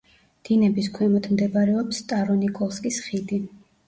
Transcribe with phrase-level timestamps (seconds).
[0.47, 3.39] დინების ქვემოთ მდებარეობს სტარო-ნიკოლსკის ხიდი.